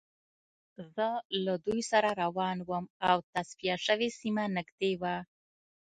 [0.95, 1.07] زه
[1.45, 5.15] له دوی سره روان وم او تصفیه شوې سیمه نږدې وه